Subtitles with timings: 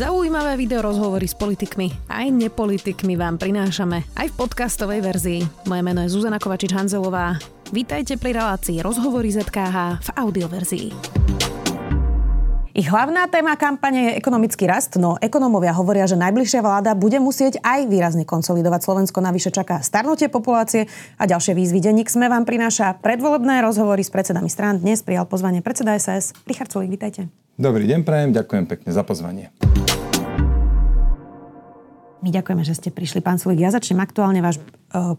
[0.00, 5.40] Zaujímavé video rozhovory s politikmi aj nepolitikmi vám prinášame aj v podcastovej verzii.
[5.68, 7.36] Moje meno je Zuzana Kovačič-Hanzelová.
[7.68, 10.88] Vítajte pri relácii Rozhovory ZKH v audioverzii.
[12.72, 17.60] Ich hlavná téma kampane je ekonomický rast, no ekonómovia hovoria, že najbližšia vláda bude musieť
[17.60, 19.20] aj výrazne konsolidovať Slovensko.
[19.20, 20.88] Navyše čaká starnutie populácie
[21.20, 21.76] a ďalšie výzvy.
[21.76, 24.80] Denník SME vám prináša predvolebné rozhovory s predsedami strán.
[24.80, 26.32] Dnes prijal pozvanie predseda SAS.
[26.48, 27.49] Richard Sulik, vítajte.
[27.60, 29.52] Dobrý deň, prajem, ďakujem pekne za pozvanie.
[32.24, 33.60] My ďakujeme, že ste prišli, pán Sulik.
[33.60, 34.64] Ja začnem aktuálne váš e,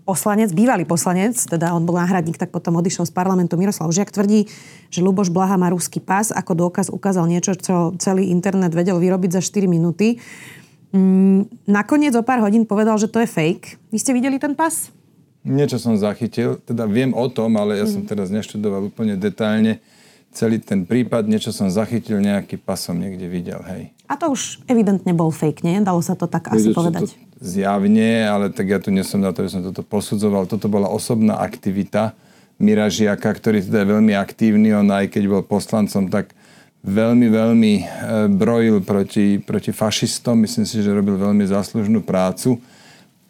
[0.02, 3.62] poslanec, bývalý poslanec, teda on bol náhradník, tak potom odišiel z parlamentu.
[3.62, 4.50] Miroslav Žiak tvrdí,
[4.90, 6.34] že Luboš Blaha má ruský pás.
[6.34, 10.18] Ako dôkaz ukázal niečo, čo celý internet vedel vyrobiť za 4 minúty.
[10.98, 13.78] Mm, nakoniec o pár hodín povedal, že to je fake.
[13.94, 14.90] Vy ste videli ten pás?
[15.46, 17.94] Niečo som zachytil, teda viem o tom, ale ja mm.
[17.94, 19.78] som teraz neštudoval úplne detailne
[20.32, 23.92] celý ten prípad, niečo som zachytil, nejaký pasom niekde videl, hej.
[24.12, 25.80] A to už evidentne bol fake, nie?
[25.84, 27.16] Dalo sa to tak asi povedať.
[27.16, 30.52] To zjavne, ale tak ja tu nesom na to, že som toto posudzoval.
[30.52, 32.12] Toto bola osobná aktivita
[32.62, 34.70] Mira Žiaka, ktorý teda je veľmi aktívny.
[34.76, 36.36] On aj keď bol poslancom, tak
[36.86, 37.84] veľmi, veľmi e,
[38.30, 40.46] brojil proti, proti fašistom.
[40.46, 42.62] Myslím si, že robil veľmi záslužnú prácu.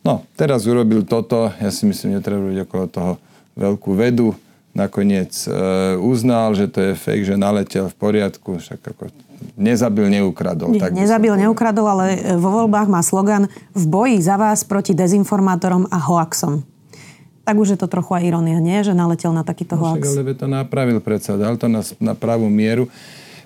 [0.04, 1.48] No, teraz urobil toto.
[1.64, 3.14] Ja si myslím, že treba robiť okolo toho
[3.56, 4.36] veľkú vedu
[4.72, 5.52] nakoniec e,
[6.00, 9.12] uznal, že to je fake, že naletel v poriadku, však ako
[9.60, 10.72] nezabil, neukradol.
[10.72, 14.96] Nie, tak nezabil, neukradol, ale e, vo voľbách má slogan v boji za vás proti
[14.96, 16.64] dezinformátorom a hoaxom.
[17.42, 18.80] Tak už je to trochu aj ironia, nie?
[18.86, 20.14] Že naletel na takýto no, hoax.
[20.14, 22.88] ale to napravil predsa, dal to na, na pravú mieru.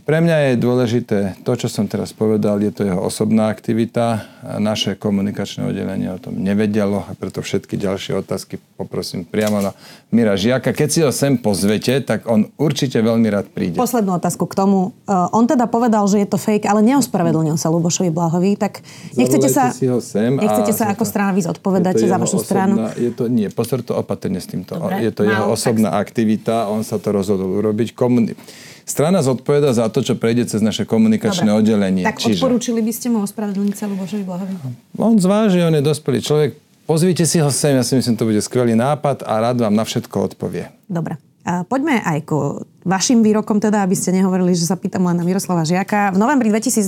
[0.06, 4.22] Pre mňa je dôležité to, čo som teraz povedal, je to jeho osobná aktivita.
[4.61, 9.73] Naše komunikačné oddelenie o tom nevedelo a preto všetky ďalšie otázky poprosím priamo na
[10.14, 10.78] Mira Žiaka.
[10.78, 13.81] Keď si ho sem pozvete, tak on určite veľmi rád príde.
[13.81, 14.94] Poslednú otázku k tomu.
[15.09, 18.86] Uh, on teda povedal, že je to fake, ale neospravedlnil sa Lubošovi Blahovi, tak
[19.17, 22.73] nechcete sa, si ho sem nechcete sa ako strana vy zodpovedať za vašu osobná, stranu?
[22.94, 24.77] Je to, nie, pozor to opatrne s týmto.
[24.77, 26.14] Dobre, je to jeho osobná tak...
[26.14, 27.98] aktivita, on sa to rozhodol urobiť.
[27.98, 28.38] Komuni-
[28.85, 31.59] Strana zodpoveda za to, čo prejde cez naše komunikačné Dobre.
[31.65, 32.05] oddelenie.
[32.05, 32.37] Tak Čiže...
[32.37, 34.53] odporúčili by ste mu ospravedlniť sa Lubošovi Blahovi?
[35.01, 36.49] On zváži, on je dospelý človek.
[36.85, 39.81] Pozvite si ho sem, ja si myslím, to bude skvelý nápad a rád vám na
[39.81, 40.69] všetko odpovie.
[40.85, 41.17] Dobre.
[41.45, 45.25] A poďme aj k vašim výrokom, teda, aby ste nehovorili, že sa pýtam len na
[45.25, 46.13] Miroslava Žiaka.
[46.13, 46.85] V novembri 2022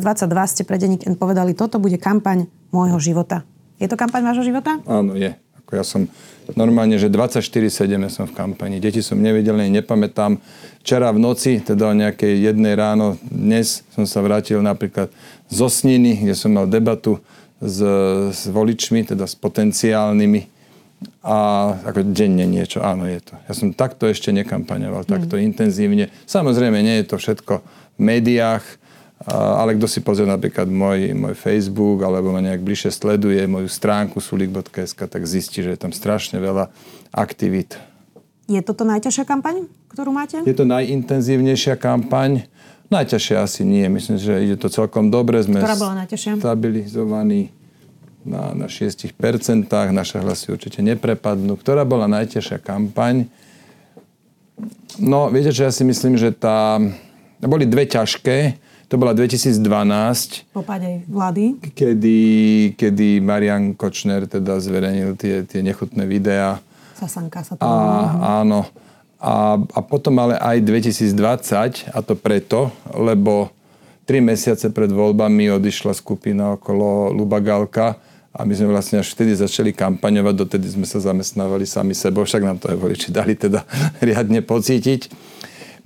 [0.50, 3.42] ste pre Denník N povedali, toto bude kampaň môjho života.
[3.78, 4.82] Je to kampaň vášho života?
[4.90, 5.38] Áno, je.
[5.68, 6.08] Ako ja som
[6.56, 8.80] normálne, že 24-7 som v kampani.
[8.80, 10.40] Deti som nevidel, nepamätám.
[10.80, 15.12] Včera v noci, teda o nejakej jednej ráno, dnes som sa vrátil napríklad
[15.52, 17.20] zo Sniny, kde som mal debatu
[17.60, 17.84] s,
[18.32, 20.48] s voličmi, teda s potenciálnymi
[21.28, 21.38] a
[21.84, 23.36] ako denne niečo, áno je to.
[23.36, 25.12] Ja som takto ešte nekampaňoval, mm.
[25.12, 26.08] takto intenzívne.
[26.32, 28.64] Samozrejme, nie je to všetko v médiách,
[29.26, 34.22] ale kto si pozrie napríklad môj, môj Facebook alebo ma nejak bližšie sleduje moju stránku
[34.22, 36.70] sulik.sk, tak zistí, že je tam strašne veľa
[37.10, 37.82] aktivít.
[38.48, 40.40] Je toto najťažšia kampaň, ktorú máte?
[40.46, 42.48] Je to najintenzívnejšia kampaň.
[42.88, 43.84] Najťažšie asi nie.
[43.92, 45.44] Myslím, že ide to celkom dobre.
[45.44, 46.40] Sme Ktorá bola najťažšia?
[46.40, 47.52] stabilizovaní
[48.24, 49.12] na, na 6%.
[49.68, 51.60] Naše hlasy určite neprepadnú.
[51.60, 53.28] Ktorá bola najťažšia kampaň?
[54.96, 56.80] No, viete, čo ja si myslím, že tá...
[57.44, 58.67] Boli dve ťažké.
[58.88, 59.60] To bola 2012.
[60.56, 61.60] Po páde vlády.
[61.76, 62.20] Kedy,
[62.80, 66.64] kedy Marian Kočner teda zverejnil tie, tie nechutné videá.
[66.96, 68.64] Sasanka sa to a, Áno.
[69.20, 73.52] A, a potom ale aj 2020, a to preto, lebo
[74.08, 78.00] tri mesiace pred voľbami odišla skupina okolo Luba Galka
[78.32, 82.46] a my sme vlastne až vtedy začali kampaňovať, dotedy sme sa zamestnávali sami sebou, však
[82.46, 83.68] nám to aj voliči dali teda
[84.08, 85.12] riadne pocítiť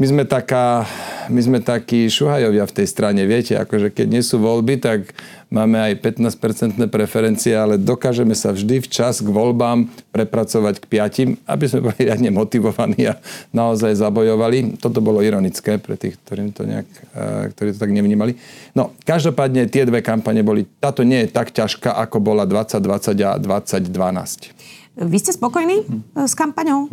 [0.02, 0.90] my sme, taká,
[1.30, 5.14] my sme takí šuhajovia v tej strane, viete, akože keď nie sú voľby, tak
[5.54, 11.70] máme aj 15-percentné preferencie, ale dokážeme sa vždy včas k voľbám prepracovať k piatim, aby
[11.70, 13.22] sme boli riadne motivovaní a
[13.54, 14.82] naozaj zabojovali.
[14.82, 18.34] Toto bolo ironické pre tých, ktorí to, nejak, eh, ktorí to tak nevnímali.
[18.74, 23.38] No, každopádne tie dve kampane boli, táto nie je tak ťažká, ako bola 2020 a
[23.38, 24.50] 2012.
[24.98, 26.26] Vy ste spokojní hm.
[26.26, 26.90] s kampaňou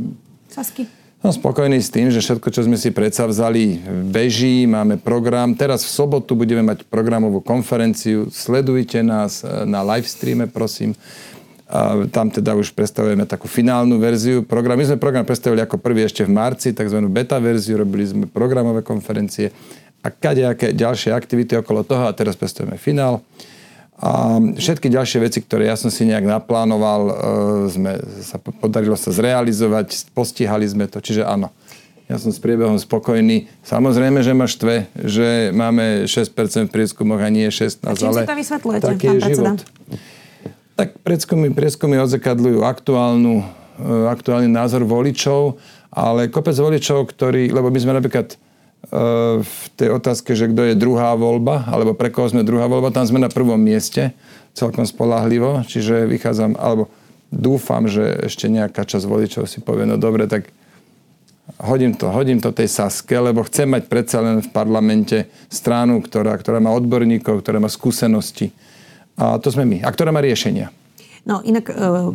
[0.53, 0.98] Sasky?
[1.19, 5.51] No, spokojný s tým, že všetko, čo sme si predsa vzali, beží, máme program.
[5.51, 8.31] Teraz v sobotu budeme mať programovú konferenciu.
[8.31, 10.95] Sledujte nás e, na live streame, prosím.
[11.67, 14.79] A tam teda už predstavujeme takú finálnu verziu programu.
[14.79, 17.03] My sme program predstavili ako prvý ešte v marci, tzv.
[17.11, 19.51] beta verziu, robili sme programové konferencie
[20.07, 23.27] a kadejaké ďalšie aktivity okolo toho a teraz predstavujeme finál.
[23.99, 27.13] A všetky ďalšie veci, ktoré ja som si nejak naplánoval, e,
[27.67, 27.93] sme,
[28.23, 31.51] sa podarilo sa zrealizovať, postihali sme to, čiže áno.
[32.07, 33.51] ja som s priebehom spokojný.
[33.67, 38.23] Samozrejme, že ma štve, že máme 6% v prieskumoch a nie 16, a čím ale
[38.23, 39.59] to vysvetľujete, taký je život.
[40.79, 43.43] Tak prieskumy, prieskumy odzrkadľujú aktuálnu,
[43.83, 45.59] e, aktuálny názor voličov,
[45.91, 48.39] ale kopec voličov, ktorí, lebo my sme napríklad
[49.43, 53.05] v tej otázke, že kto je druhá voľba, alebo pre koho sme druhá voľba, tam
[53.05, 54.17] sme na prvom mieste,
[54.57, 56.89] celkom spolahlivo, čiže vychádzam, alebo
[57.29, 60.49] dúfam, že ešte nejaká časť voličov si povie, no dobre, tak
[61.61, 66.37] hodím to, hodím to tej Saske, lebo chcem mať predsa len v parlamente stranu, ktorá,
[66.37, 68.53] ktorá má odborníkov, ktorá má skúsenosti.
[69.19, 69.79] A to sme my.
[69.83, 70.71] A ktorá má riešenia.
[71.29, 71.75] No inak e,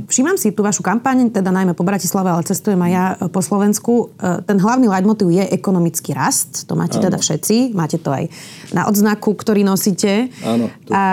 [0.10, 3.46] všímam si tú vašu kampaň, teda najmä po Bratislave, ale cestujem aj ja e, po
[3.46, 4.10] Slovensku.
[4.18, 7.06] E, ten hlavný leitmotiv je ekonomický rast, to máte ano.
[7.06, 8.26] teda všetci, máte to aj
[8.74, 10.34] na odznaku, ktorý nosíte.
[10.42, 10.74] Áno.
[10.90, 11.04] A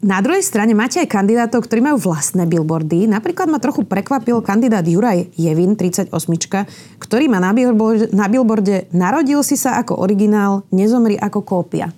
[0.00, 3.06] na druhej strane máte aj kandidátov, ktorí majú vlastné billboardy.
[3.06, 6.10] Napríklad ma trochu prekvapil kandidát Juraj Jevin, 38,
[6.98, 11.92] ktorý má na billboarde Narodil si sa ako originál, nezomri ako kópia.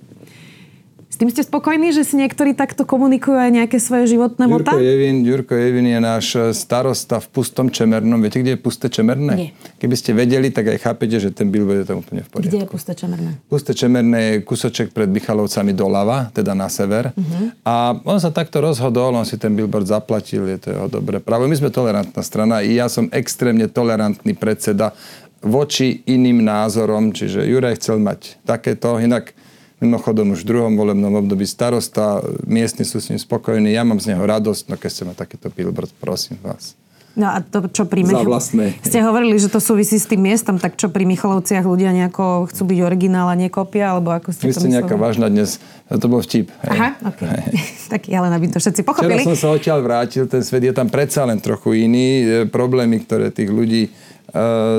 [1.23, 4.75] Tým ste spokojní, že si niektorí takto komunikujú aj nejaké svoje životné mota?
[4.75, 8.19] Ďurko Jevin, je náš starosta v Pustom Čemernom.
[8.19, 9.35] Viete, kde je Pusté Čemerné?
[9.39, 9.51] Nie.
[9.79, 12.51] Keby ste vedeli, tak aj chápete, že ten billboard je tam úplne v poriadku.
[12.51, 13.39] Kde je Pusté Čemerné?
[13.47, 17.15] Pusté Čemerné je kusoček pred Michalovcami doľava, teda na sever.
[17.15, 17.55] Uh-huh.
[17.63, 21.47] A on sa takto rozhodol, on si ten billboard zaplatil, je to jeho dobré právo.
[21.47, 24.91] My sme tolerantná strana i ja som extrémne tolerantný predseda
[25.39, 29.39] voči iným názorom, čiže Juraj chcel mať takéto, inak
[29.83, 34.15] Mimochodom už v druhom volebnom období starosta, miestni sú s ním spokojní, ja mám z
[34.15, 36.79] neho radosť, no keď ste ma takéto billboard, prosím vás.
[37.13, 38.81] No a to, čo pri Za vlastné.
[38.81, 42.63] Ste hovorili, že to súvisí s tým miestom, tak čo pri Michalovciach ľudia nejako chcú
[42.73, 45.61] byť originál a nie kopia, alebo ako ste Vy to ste nejaká vážna dnes,
[45.93, 46.49] to bol vtip.
[46.65, 46.73] Hej.
[46.73, 47.21] Aha, ok.
[47.93, 49.29] tak ale aby to všetci Včera pochopili.
[49.29, 52.09] som sa odtiaľ vrátil, ten svet je tam predsa len trochu iný.
[52.25, 53.91] E, Problémy, ktoré tých ľudí e,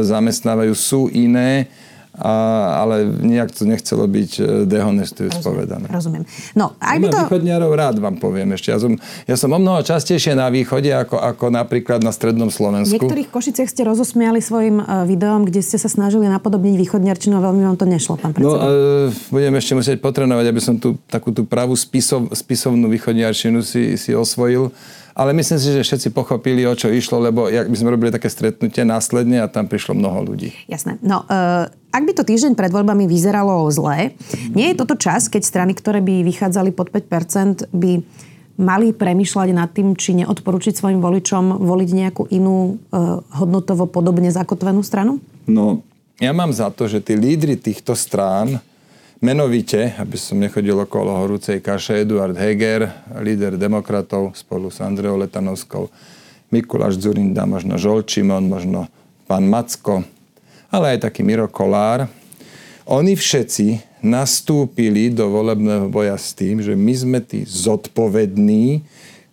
[0.02, 1.70] zamestnávajú, sú iné.
[2.14, 2.34] A,
[2.86, 5.90] ale nejak to nechcelo byť e, dehonestujúc povedané.
[5.90, 6.30] Rozumiem.
[6.54, 7.10] No, aj by to...
[7.10, 8.70] mám východniarov rád, vám poviem ešte.
[8.70, 12.54] Ja som, ja som o mnoho častejšie na východe, ako, ako napríklad na strednom V
[12.54, 13.02] Slovensku.
[13.02, 17.66] niektorých Košiciach ste rozosmiali svojim e, videom, kde ste sa snažili napodobniť východniarčinu a veľmi
[17.66, 18.62] vám to nešlo, pán No, predseda.
[18.62, 23.98] e, budem ešte musieť potrenovať, aby som tú, takú tú pravú spisov, spisovnú východniarčinu si,
[23.98, 24.70] si osvojil.
[25.14, 28.34] Ale myslím si, že všetci pochopili, o čo išlo, lebo jak by sme robili také
[28.34, 30.50] stretnutie následne a tam prišlo mnoho ľudí.
[30.66, 30.98] Jasné.
[31.06, 34.18] No, uh, ak by to týždeň pred voľbami vyzeralo zle,
[34.58, 38.02] nie je toto čas, keď strany, ktoré by vychádzali pod 5%, by
[38.58, 44.82] mali premyšľať nad tým, či neodporúčiť svojim voličom voliť nejakú inú uh, hodnotovo podobne zakotvenú
[44.82, 45.22] stranu?
[45.46, 45.86] No,
[46.18, 48.62] ja mám za to, že tí lídry týchto strán,
[49.24, 52.92] menovite, aby som nechodil okolo horúcej kaše, Eduard Heger,
[53.24, 55.88] líder demokratov spolu s Andreou Letanovskou,
[56.52, 58.92] Mikuláš Zurinda, možno Žolčimon, možno
[59.24, 60.04] pán Macko,
[60.68, 62.12] ale aj taký Miro Kolár.
[62.84, 68.84] Oni všetci nastúpili do volebného boja s tým, že my sme tí zodpovední,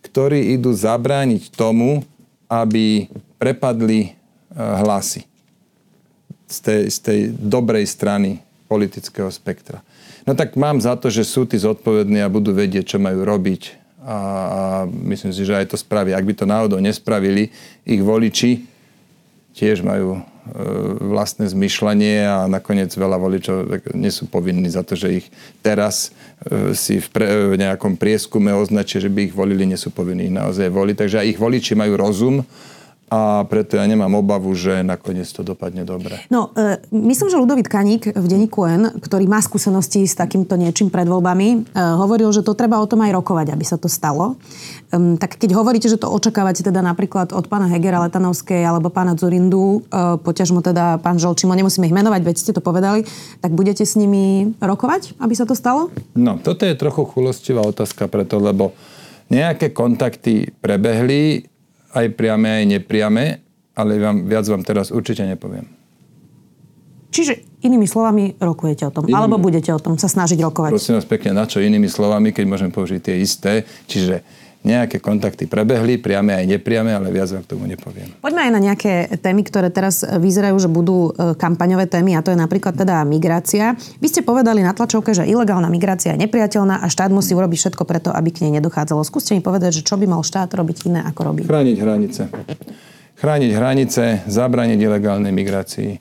[0.07, 2.07] ktorí idú zabrániť tomu,
[2.47, 4.13] aby prepadli eh,
[4.55, 5.27] hlasy
[6.47, 8.39] z tej, z tej dobrej strany
[8.71, 9.83] politického spektra.
[10.23, 13.75] No tak mám za to, že sú tí zodpovední a budú vedieť, čo majú robiť.
[14.01, 16.15] A, a myslím si, že aj to spravia.
[16.15, 17.51] Ak by to náhodou nespravili,
[17.83, 18.71] ich voliči
[19.51, 20.21] tiež majú e,
[21.11, 23.57] vlastné zmyšľanie a nakoniec veľa voličov
[23.93, 25.27] nie sú povinní za to, že ich
[25.59, 26.15] teraz
[26.47, 30.31] e, si v, pre, v nejakom prieskume označia, že by ich volili, nie sú povinní
[30.31, 30.95] ich naozaj voliť.
[30.95, 32.35] Takže aj ich voliči majú rozum
[33.11, 36.15] a preto ja nemám obavu, že nakoniec to dopadne dobre.
[36.31, 40.87] No, e, myslím, že Ludovít Kaník v denníku N, ktorý má skúsenosti s takýmto niečím
[40.87, 44.39] pred voľbami, e, hovoril, že to treba o tom aj rokovať, aby sa to stalo.
[44.95, 49.19] Um, tak keď hovoríte, že to očakávate teda napríklad od pána Hegera Letanovskej alebo pána
[49.19, 53.03] Zurindu, e, poťažmo teda pán Žolčimo, nemusíme ich menovať, veď ste to povedali,
[53.43, 55.91] tak budete s nimi rokovať, aby sa to stalo?
[56.15, 58.71] No, toto je trochu chulostivá otázka preto, lebo
[59.27, 61.50] nejaké kontakty prebehli,
[61.91, 63.25] aj priame, aj nepriame,
[63.75, 65.67] ale vám, viac vám teraz určite nepoviem.
[67.11, 70.71] Čiže inými slovami rokujete o tom, Inými- alebo budete o tom sa snažiť rokovať.
[70.71, 73.67] Prosím vás pekne, na čo inými slovami, keď môžem použiť tie isté.
[73.91, 74.23] Čiže
[74.61, 78.13] nejaké kontakty prebehli, priame aj nepriame, ale viac vám k tomu nepoviem.
[78.21, 82.29] Poďme aj na nejaké témy, ktoré teraz vyzerajú, že budú e, kampaňové témy a to
[82.29, 83.73] je napríklad teda migrácia.
[83.97, 87.83] Vy ste povedali na tlačovke, že ilegálna migrácia je nepriateľná a štát musí urobiť všetko
[87.89, 89.01] preto, aby k nej nedochádzalo.
[89.01, 91.41] Skúste mi povedať, že čo by mal štát robiť iné, ako robí.
[91.49, 92.21] Chrániť hranice.
[93.17, 95.97] Chrániť hranice, zabrániť ilegálnej migrácii.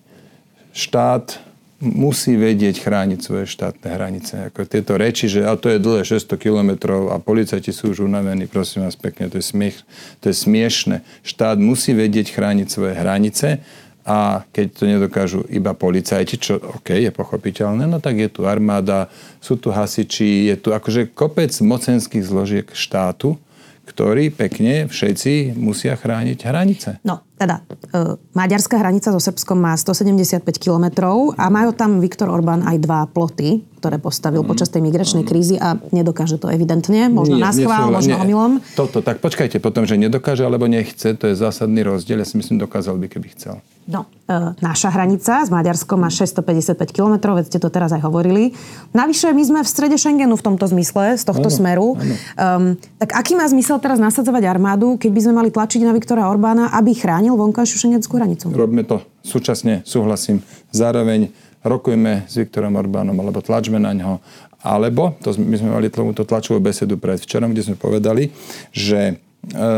[0.76, 1.50] Štát
[1.80, 4.52] musí vedieť chrániť svoje štátne hranice.
[4.52, 8.44] Ako tieto reči, že a to je dlhé 600 kilometrov a policajti sú už unavení,
[8.44, 9.80] prosím vás pekne, to je, smiech,
[10.20, 11.00] to je smiešne.
[11.25, 13.64] Štát musí vedieť chrániť svoje hranice
[14.04, 19.08] a keď to nedokážu iba policajti, čo OK, je pochopiteľné, no tak je tu armáda,
[19.40, 23.40] sú tu hasiči, je tu akože kopec mocenských zložiek štátu,
[23.88, 26.90] ktorí pekne všetci musia chrániť hranice.
[27.02, 32.61] No, teda, e, maďarská hranica so Srbskom má 175 kilometrov a majú tam Viktor Orbán
[32.68, 34.49] aj dva ploty, ktoré postavil mm.
[34.52, 38.23] počas tej migračnej krízy a nedokáže to evidentne, možno na schvál, možno nie.
[38.28, 38.61] omylom.
[38.76, 42.20] Toto, tak počkajte potom, že nedokáže alebo nechce, to je zásadný rozdiel.
[42.20, 43.64] Ja si myslím, dokázal by, keby chcel.
[43.90, 48.54] No, e, naša hranica s Maďarskom má 655 km, veď ste to teraz aj hovorili.
[48.94, 51.88] Navyše, my sme v strede Schengenu v tomto zmysle, z tohto ano, smeru.
[51.97, 52.14] Ano.
[52.38, 52.64] Um,
[53.02, 56.70] tak aký má zmysel teraz nasadzovať armádu, keď by sme mali tlačiť na Viktora Orbána,
[56.76, 58.50] aby chránil vonkajšiu šengenskú hranicu?
[58.50, 60.42] Robíme to súčasne, súhlasím.
[60.75, 61.30] Zároveň
[61.62, 64.18] rokujme s Viktorom Orbánom, alebo tlačme na ňo.
[64.60, 68.28] Alebo, to, my sme mali tomuto tlačovú besedu pred včerom, kde sme povedali,
[68.72, 69.14] že e,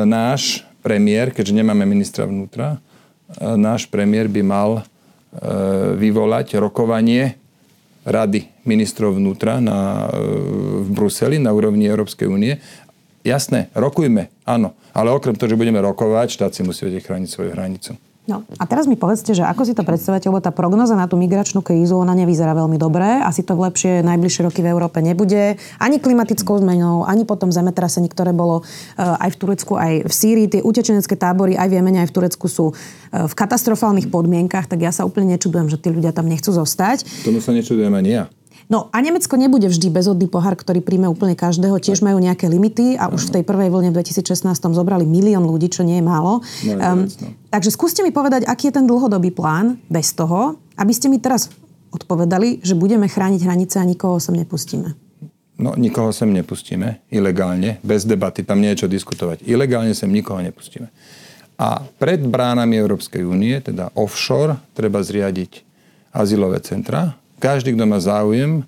[0.06, 2.82] náš premiér, keďže nemáme ministra vnútra,
[3.40, 4.82] náš premiér by mal e,
[5.97, 7.38] vyvolať rokovanie
[8.02, 10.18] Rady ministrov vnútra na, e,
[10.82, 12.59] v Bruseli na úrovni Európskej únie.
[13.23, 14.75] Jasné, rokujme, áno.
[14.91, 17.95] Ale okrem toho, že budeme rokovať, štát si musí vedieť chrániť svoju hranicu.
[18.23, 21.19] No a teraz mi povedzte, že ako si to predstavujete, lebo tá prognoza na tú
[21.19, 23.19] migračnú krízu, ona nevyzerá veľmi dobre.
[23.19, 25.59] Asi to v lepšie najbližšie roky v Európe nebude.
[25.83, 30.47] Ani klimatickou zmenou, ani potom zemetrasení, ktoré bolo uh, aj v Turecku, aj v Sýrii.
[30.47, 34.87] Tie utečenecké tábory aj v Jemene, aj v Turecku sú uh, v katastrofálnych podmienkach, tak
[34.87, 37.26] ja sa úplne nečudujem, že tí ľudia tam nechcú zostať.
[37.26, 38.25] Tomu sa nečudujem ani ja.
[38.73, 41.76] No a Nemecko nebude vždy bezodný pohár, ktorý príjme úplne každého.
[41.76, 45.69] Tiež majú nejaké limity a už v tej prvej vlne v 2016 zobrali milión ľudí,
[45.69, 46.41] čo nie je málo.
[46.64, 47.05] No, um,
[47.52, 51.52] takže skúste mi povedať, aký je ten dlhodobý plán bez toho, aby ste mi teraz
[51.93, 54.97] odpovedali, že budeme chrániť hranice a nikoho sem nepustíme.
[55.61, 59.45] No, nikoho sem nepustíme, ilegálne, bez debaty, tam nie je čo diskutovať.
[59.45, 60.88] Ilegálne sem nikoho nepustíme.
[61.61, 65.61] A pred bránami Európskej únie, teda offshore, treba zriadiť
[66.17, 68.62] azylové centra, každý, kto má záujem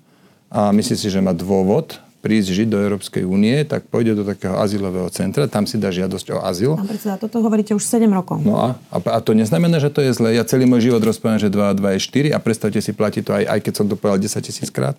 [0.51, 4.57] a myslí si, že má dôvod prísť žiť do Európskej únie, tak pôjde do takého
[4.57, 6.73] azylového centra, tam si dá žiadosť o azyl.
[6.73, 8.41] Pán predseda, toto hovoríte už 7 rokov.
[8.41, 10.33] No a, a, a to neznamená, že to je zle.
[10.33, 13.21] Ja celý môj život rozprávam, že 2 a 2 je 4 a predstavte si, platí
[13.21, 14.97] to aj, aj keď som to povedal 10 tisíc krát.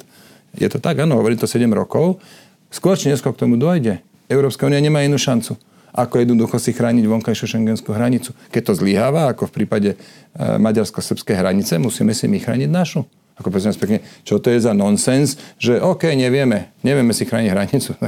[0.55, 2.23] Je to tak, áno, hovorím to 7 rokov.
[2.71, 3.99] Skôr či neskôr k tomu dojde.
[4.31, 5.59] Európska únia nemá inú šancu
[5.97, 8.37] ako jednoducho si chrániť vonkajšiu šengenskú hranicu.
[8.53, 9.99] Keď to zlyháva, ako v prípade e,
[10.37, 13.09] maďarsko-srbskej hranice, musíme si my chrániť našu.
[13.37, 17.91] Ako prosím pekne, čo to je za nonsens, že OK, nevieme, nevieme si chrániť hranicu.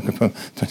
[0.57, 0.65] To,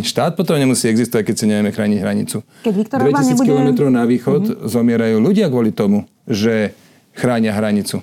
[0.00, 2.40] štát potom nemusí existovať, keď si nevieme chrániť hranicu.
[2.64, 3.48] Keď Viktor 2000 nebude...
[3.52, 4.64] km na východ uh-huh.
[4.64, 6.72] zomierajú ľudia kvôli tomu, že
[7.12, 8.00] chránia hranicu.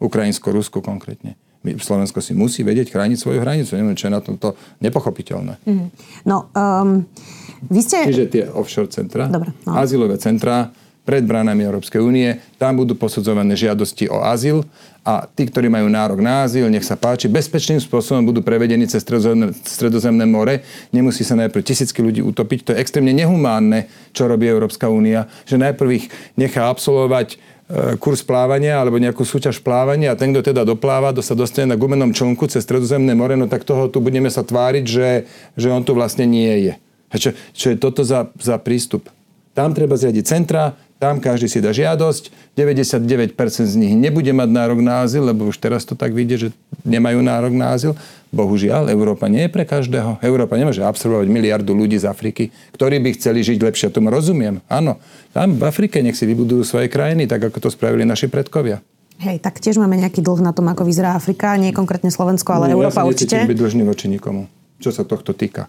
[0.00, 1.36] Ukrajinsko-Rusko konkrétne.
[1.64, 3.76] Slovensko si musí vedieť chrániť svoju hranicu.
[3.76, 5.60] Neviem, čo je na tomto nepochopiteľné.
[5.68, 5.88] Uh-huh.
[6.24, 7.04] No, um,
[7.68, 8.08] vy ste...
[8.08, 9.76] Čiže tie offshore centra, Dobre, no.
[9.76, 10.72] azylové centra,
[11.06, 12.42] pred bránami Európskej únie.
[12.58, 14.66] Tam budú posudzované žiadosti o azyl
[15.06, 19.06] a tí, ktorí majú nárok na azyl, nech sa páči, bezpečným spôsobom budú prevedení cez
[19.06, 20.66] stredozemné, stredozemné more.
[20.90, 22.58] Nemusí sa najprv tisícky ľudí utopiť.
[22.66, 27.36] To je extrémne nehumánne, čo robí Európska únia, že najprv ich nechá absolvovať e,
[28.02, 31.78] kurz plávania alebo nejakú súťaž plávania a ten, kto teda dopláva, to sa dostane na
[31.78, 35.86] gumenom člnku cez stredozemné more, no tak toho tu budeme sa tváriť, že, že on
[35.86, 36.74] tu vlastne nie je.
[37.14, 39.06] Čo, čo je toto za, za prístup?
[39.54, 43.36] Tam treba zriadiť centra, tam každý si dá žiadosť, 99%
[43.68, 46.48] z nich nebude mať nárok na azyl, lebo už teraz to tak vidie, že
[46.88, 47.92] nemajú nárok na azyl.
[48.32, 50.20] Bohužiaľ, Európa nie je pre každého.
[50.24, 53.92] Európa nemôže absorbovať miliardu ľudí z Afriky, ktorí by chceli žiť lepšie.
[53.92, 54.64] Tomu rozumiem.
[54.72, 54.96] Áno,
[55.36, 58.80] tam v Afrike nech si vybudujú svoje krajiny, tak ako to spravili naši predkovia.
[59.20, 61.56] Hej, tak tiež máme nejaký dlh na tom, ako vyzerá Afrika.
[61.56, 63.36] Nie konkrétne Slovensko, ale no, Európa ja určite.
[63.36, 64.48] Ja byť dlžný voči nikomu,
[64.80, 65.68] čo sa tohto týka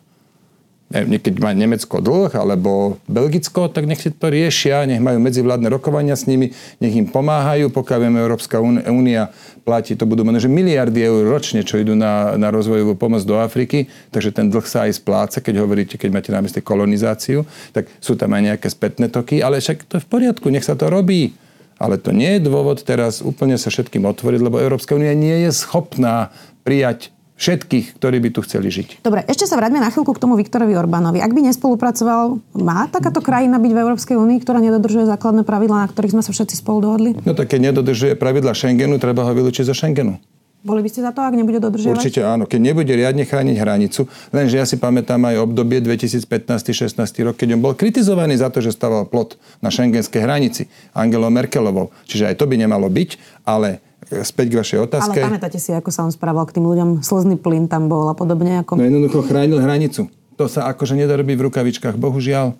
[0.87, 6.15] keď má Nemecko dlh alebo Belgicko, tak nech si to riešia, nech majú medzivládne rokovania
[6.15, 9.27] s nimi, nech im pomáhajú, pokiaľ vieme, Európska únia
[9.67, 13.35] platí, to budú možno, že miliardy eur ročne, čo idú na, na rozvojovú pomoc do
[13.35, 17.43] Afriky, takže ten dlh sa aj spláca, keď hovoríte, keď máte na mysli kolonizáciu,
[17.75, 20.79] tak sú tam aj nejaké spätné toky, ale však to je v poriadku, nech sa
[20.79, 21.35] to robí.
[21.77, 25.51] Ale to nie je dôvod teraz úplne sa všetkým otvoriť, lebo Európska únia nie je
[25.53, 26.33] schopná
[26.65, 29.05] prijať všetkých, ktorí by tu chceli žiť.
[29.05, 31.21] Dobre, ešte sa vráťme na chvíľku k tomu Viktorovi Orbánovi.
[31.21, 35.89] Ak by nespolupracoval, má takáto krajina byť v Európskej únii, ktorá nedodržuje základné pravidlá, na
[35.89, 37.09] ktorých sme sa všetci spolu dohodli?
[37.21, 40.17] No tak keď nedodržuje pravidla Schengenu, treba ho vylúčiť zo Schengenu.
[40.65, 41.95] Boli by ste za to, ak nebude dodržiavať?
[41.95, 42.49] Určite áno.
[42.49, 47.61] Keď nebude riadne chrániť hranicu, lenže ja si pamätám aj obdobie 2015-16 rok, keď on
[47.61, 50.65] bol kritizovaný za to, že staval plot na šengenskej hranici
[50.97, 51.93] Angelou Merkelovou.
[52.09, 53.09] Čiže aj to by nemalo byť,
[53.45, 55.19] ale späť k vašej otázke.
[55.19, 56.89] Ale pamätáte si, ako sa on správal k tým ľuďom?
[57.03, 58.63] Slzný plyn tam bol a podobne.
[58.63, 58.79] Ako...
[58.79, 60.07] No jednoducho chránil hranicu.
[60.37, 62.53] To sa akože nedá robiť v rukavičkách, bohužiaľ.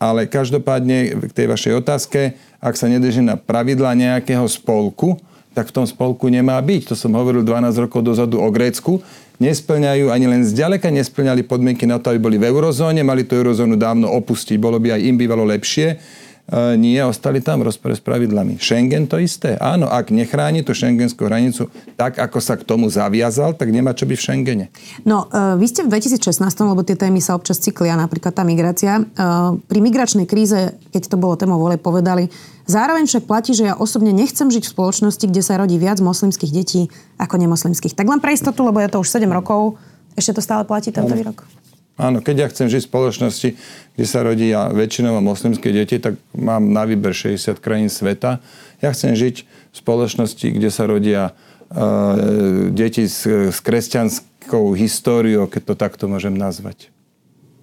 [0.00, 5.20] ale každopádne k tej vašej otázke, ak sa nedrží na pravidla nejakého spolku,
[5.52, 6.88] tak v tom spolku nemá byť.
[6.88, 9.02] To som hovoril 12 rokov dozadu o Grécku.
[9.42, 13.74] Nesplňajú, ani len zďaleka nesplňali podmienky na to, aby boli v eurozóne, mali tú eurozónu
[13.74, 14.56] dávno opustiť.
[14.56, 15.98] Bolo by aj im bývalo lepšie
[16.74, 18.58] nie, ostali tam v rozpore s pravidlami.
[18.58, 19.54] Schengen to isté.
[19.62, 24.02] Áno, ak nechráni tú šengenskú hranicu tak, ako sa k tomu zaviazal, tak nemá čo
[24.02, 24.66] byť v Schengene.
[25.06, 28.98] No, uh, vy ste v 2016, lebo tie témy sa občas cyklia, napríklad tá migrácia.
[28.98, 32.26] Uh, pri migračnej kríze, keď to bolo témou vole, povedali,
[32.66, 36.50] zároveň však platí, že ja osobne nechcem žiť v spoločnosti, kde sa rodí viac moslimských
[36.50, 37.94] detí ako nemoslimských.
[37.94, 39.78] Tak len pre istotu, lebo je to už 7 rokov,
[40.18, 41.46] ešte to stále platí tento výrok?
[42.00, 43.48] Áno, keď ja chcem žiť v spoločnosti,
[43.92, 48.40] kde sa rodí väčšinou moslimské deti, tak mám na výber 60 krajín sveta.
[48.80, 55.62] Ja chcem žiť v spoločnosti, kde sa rodia uh, deti s, s kresťanskou históriou, keď
[55.68, 56.88] to takto môžem nazvať.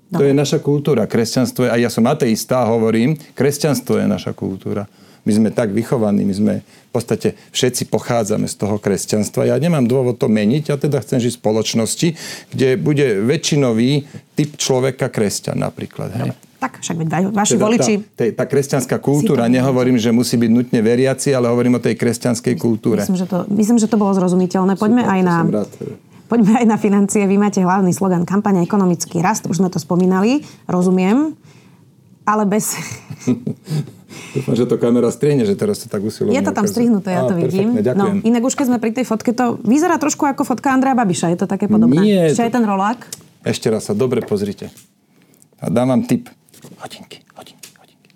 [0.07, 0.21] Dobre.
[0.21, 1.09] To je naša kultúra.
[1.09, 4.87] Kresťanstvo je, a ja som ateista hovorím, kresťanstvo je naša kultúra.
[5.27, 9.51] My sme tak vychovaní, my sme v podstate všetci pochádzame z toho kresťanstva.
[9.51, 12.07] Ja nemám dôvod to meniť, ja teda chcem žiť v spoločnosti,
[12.55, 14.07] kde bude väčšinový
[14.39, 16.09] typ človeka kresťan napríklad.
[16.15, 16.31] Hej?
[16.57, 17.93] Tak, však veď vaši teda voliči...
[18.15, 21.93] Tá, tá, tá kresťanská kultúra, nehovorím, že musí byť nutne veriaci, ale hovorím o tej
[21.99, 23.03] kresťanskej kultúre.
[23.03, 24.79] Myslím, že to, myslím, že to bolo zrozumiteľné.
[24.79, 25.35] Poďme Super, aj na...
[26.27, 27.23] Poďme aj na financie.
[27.23, 29.47] Vy máte hlavný slogan kampania ekonomický rast.
[29.47, 30.43] Už sme to spomínali.
[30.67, 31.37] Rozumiem.
[32.27, 32.75] Ale bez...
[34.07, 36.31] Dúfam, že to kamera strihne, že teraz to tak usilovne.
[36.31, 37.75] Je to tam strihnuté, ja to Á, vidím.
[37.75, 41.27] No, inak už keď sme pri tej fotke, to vyzerá trošku ako fotka Andreja Babiša.
[41.35, 41.99] Je to také podobné?
[41.99, 42.21] Nie.
[42.31, 42.55] Ešte to...
[42.55, 42.99] ten rolák?
[43.43, 44.71] Ešte raz sa dobre pozrite.
[45.59, 46.31] A dám vám tip.
[46.79, 48.09] Hodinky, hodinky, hodinky.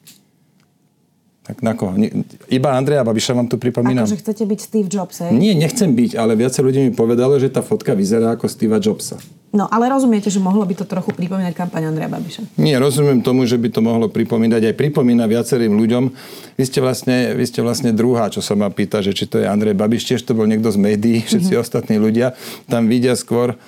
[1.43, 1.97] Tak na koho?
[2.47, 4.07] Iba Andreja Babiša vám tu pripomínam.
[4.07, 5.35] Akože chcete byť Steve Jobs, hej?
[5.35, 9.19] Nie, nechcem byť, ale viacej ľudí mi povedalo, že tá fotka vyzerá ako Steve Jobsa.
[9.51, 12.55] No ale rozumiete, že mohlo by to trochu pripomínať kampaň Andreja Babiša?
[12.55, 14.71] Nie, rozumiem tomu, že by to mohlo pripomínať.
[14.71, 16.03] Aj pripomína viacerým ľuďom.
[16.55, 19.51] Vy ste vlastne, vy ste vlastne druhá, čo sa ma pýta, že či to je
[19.51, 20.07] Andrej Babiš.
[20.07, 21.65] Tiež to bol niekto z médií, všetci mm-hmm.
[21.67, 22.31] ostatní ľudia.
[22.71, 23.59] Tam vidia skôr uh,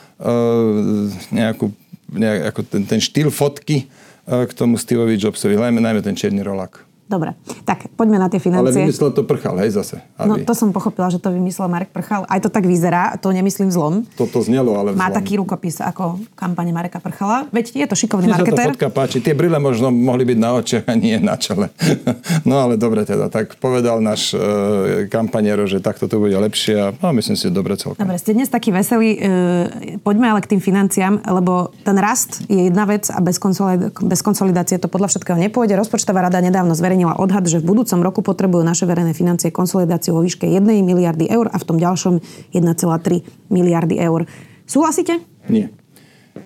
[1.35, 1.75] nejakú,
[2.15, 3.91] nejak, ako ten, ten štýl fotky
[4.31, 5.59] uh, k tomu Steveovi Jobsovi.
[5.59, 6.92] Najmä, najmä ten čierny rolák.
[7.03, 7.35] Dobre,
[7.67, 8.73] tak poďme na tie financie.
[8.73, 10.01] Ale vymyslel to Prchal, hej, zase.
[10.19, 12.27] No, to som pochopila, že to vymyslel Marek Prchal.
[12.27, 14.03] Aj to tak vyzerá, to nemyslím zlom.
[14.17, 17.47] Toto znelo, ale Má taký rukopis ako kampane Mareka Prchala.
[17.53, 18.67] Veď je to šikovný Mne marketer.
[18.75, 19.19] Sa páči.
[19.23, 21.69] Tie brille možno mohli byť na očiach a nie na čele.
[22.49, 26.87] no ale dobre teda, tak povedal náš e, kampaniero, že takto to bude lepšie a
[26.97, 27.99] no, myslím si, dobre celkom.
[27.99, 29.15] Dobre, ste dnes taký veselý.
[29.15, 34.81] E, poďme ale k tým financiám, lebo ten rast je jedna vec a bez konsolidácie
[34.81, 35.75] to podľa všetkého nepôjde.
[35.77, 40.15] Rozpočtová rada nedávno zverejnila zverejnila odhad, že v budúcom roku potrebujú naše verejné financie konsolidáciu
[40.15, 42.23] vo výške 1 miliardy eur a v tom ďalšom
[42.55, 44.23] 1,3 miliardy eur.
[44.63, 45.19] Súhlasíte?
[45.51, 45.67] Nie.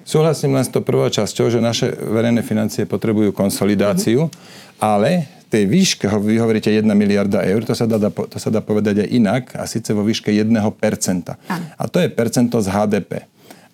[0.02, 4.82] Súhlasím len s to prvou časťou, že naše verejné financie potrebujú konsolidáciu, mm-hmm.
[4.82, 9.06] ale tej výške, vy hovoríte 1 miliarda eur, to sa, dá, to sa dá povedať
[9.06, 10.52] aj inak, a síce vo výške 1%.
[11.78, 13.24] A to je percento z HDP.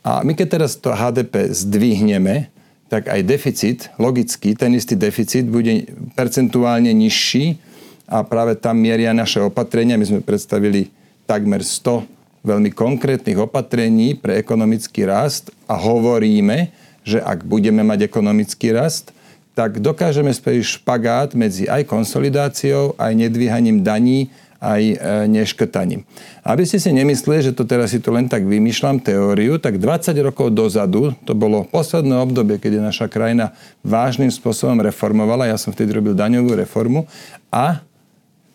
[0.06, 2.54] A my keď teraz to HDP zdvihneme,
[2.91, 7.58] tak aj deficit, logicky, ten istý deficit bude percentuálne nižší
[8.06, 9.98] a práve tam mieria naše opatrenia.
[9.98, 10.91] My sme predstavili
[11.26, 12.06] takmer 100
[12.43, 16.69] veľmi konkrétnych opatrení pre ekonomický rast a hovoríme,
[17.08, 19.15] že ak budeme mať ekonomický rast,
[19.54, 24.95] tak dokážeme spraviť špagát medzi aj konsolidáciou, aj nedvíhaním daní, aj e,
[25.28, 26.08] neškrtaním.
[26.47, 30.15] Aby ste si nemysleli, že to teraz si to len tak vymýšľam teóriu, tak 20
[30.23, 33.52] rokov dozadu, to bolo posledné obdobie, kedy naša krajina
[33.84, 37.04] vážnym spôsobom reformovala, ja som vtedy robil daňovú reformu
[37.52, 37.84] a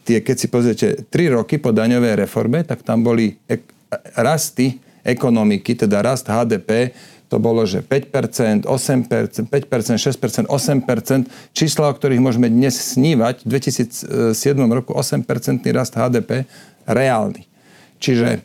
[0.09, 3.77] tie, keď si pozriete 3 roky po daňovej reforme, tak tam boli ek-
[4.17, 6.93] rasty ekonomiky, teda rast HDP
[7.29, 13.49] to bolo, že 5%, 8%, 5%, 6%, 8%, čísla, o ktorých môžeme dnes snívať, v
[13.53, 14.33] 2007
[14.73, 16.49] roku 8% rast HDP
[16.89, 17.45] reálny.
[18.01, 18.41] Čiže e,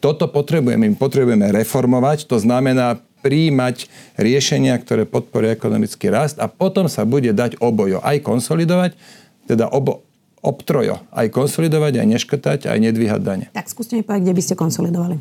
[0.00, 0.88] toto potrebujeme.
[0.88, 7.36] My potrebujeme reformovať, to znamená príjmať riešenia, ktoré podporia ekonomický rast a potom sa bude
[7.36, 8.00] dať obojo.
[8.00, 8.96] Aj konsolidovať,
[9.44, 10.06] teda obo,
[10.46, 11.02] obtrojo.
[11.10, 13.46] Aj konsolidovať, aj neškrtať, aj nedvíhať dane.
[13.50, 15.16] Tak skúste mi povedať, kde by ste konsolidovali.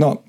[0.00, 0.24] No,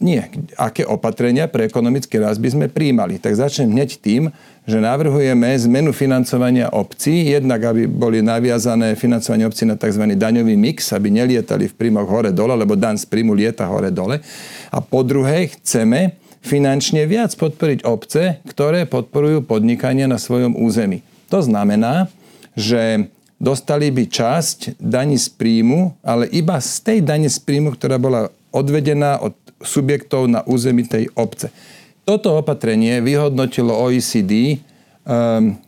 [0.00, 0.24] nie.
[0.56, 3.20] Aké opatrenia pre ekonomický rast by sme príjmali?
[3.20, 4.32] Tak začnem hneď tým,
[4.64, 10.04] že navrhujeme zmenu financovania obcí, jednak aby boli naviazané financovanie obcí na tzv.
[10.16, 14.24] daňový mix, aby nelietali v príjmoch hore-dole, lebo dan z príjmu lieta hore-dole.
[14.72, 21.04] A po druhé, chceme finančne viac podporiť obce, ktoré podporujú podnikanie na svojom území.
[21.28, 22.08] To znamená,
[22.56, 28.00] že dostali by časť daní z príjmu, ale iba z tej dani z príjmu, ktorá
[28.00, 31.52] bola odvedená od subjektov na území tej obce.
[32.08, 34.58] Toto opatrenie vyhodnotilo OECD
[35.04, 35.60] um,